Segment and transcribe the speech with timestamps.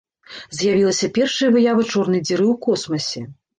[0.59, 3.27] З'явілася першая выява чорнай дзіры ў космасе.